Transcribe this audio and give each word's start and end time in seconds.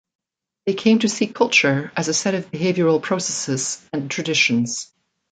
They 0.65 0.73
came 0.73 0.97
to 0.97 1.07
see 1.09 1.27
culture 1.27 1.91
as 1.95 2.07
a 2.07 2.13
set 2.15 2.33
of 2.33 2.49
behavioural 2.49 3.03
processes 3.03 3.87
and 3.93 4.09
traditions. 4.09 4.91